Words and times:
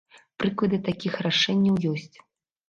Прыклады 0.43 0.79
такіх 0.87 1.19
рашэнняў 1.27 1.75
ёсць. 1.93 2.17